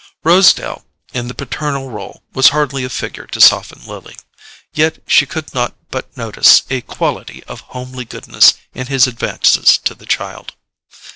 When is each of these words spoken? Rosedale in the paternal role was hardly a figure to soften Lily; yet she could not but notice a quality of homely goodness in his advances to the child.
Rosedale 0.23 0.83
in 1.13 1.27
the 1.27 1.35
paternal 1.35 1.91
role 1.91 2.23
was 2.33 2.49
hardly 2.49 2.83
a 2.83 2.89
figure 2.89 3.27
to 3.27 3.39
soften 3.39 3.85
Lily; 3.85 4.17
yet 4.73 4.97
she 5.05 5.27
could 5.27 5.53
not 5.53 5.75
but 5.91 6.09
notice 6.17 6.63
a 6.71 6.81
quality 6.81 7.43
of 7.43 7.59
homely 7.77 8.05
goodness 8.05 8.55
in 8.73 8.87
his 8.87 9.05
advances 9.05 9.77
to 9.77 9.93
the 9.93 10.07
child. 10.07 10.55